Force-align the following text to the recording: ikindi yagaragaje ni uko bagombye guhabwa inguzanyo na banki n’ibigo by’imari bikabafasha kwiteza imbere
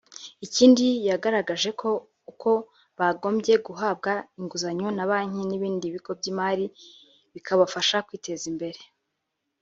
ikindi 0.45 0.85
yagaragaje 1.09 1.69
ni 1.79 1.87
uko 2.31 2.51
bagombye 2.99 3.53
guhabwa 3.65 4.13
inguzanyo 4.39 4.87
na 4.97 5.03
banki 5.09 5.41
n’ibigo 5.81 6.11
by’imari 6.19 6.65
bikabafasha 7.33 7.97
kwiteza 8.07 8.45
imbere 8.51 8.79